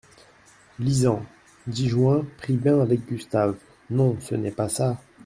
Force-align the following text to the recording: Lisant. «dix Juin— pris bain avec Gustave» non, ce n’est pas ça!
Lisant. 0.79 1.21
«dix 1.67 1.87
Juin— 1.87 2.25
pris 2.39 2.53
bain 2.57 2.79
avec 2.81 3.05
Gustave» 3.05 3.53
non, 3.91 4.17
ce 4.19 4.33
n’est 4.33 4.49
pas 4.49 4.67
ça! 4.67 4.99